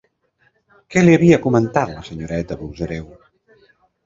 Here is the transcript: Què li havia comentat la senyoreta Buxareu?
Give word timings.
Què 0.95 1.03
li 1.03 1.13
havia 1.17 1.39
comentat 1.43 1.93
la 1.99 2.03
senyoreta 2.09 2.59
Buxareu? 2.63 3.07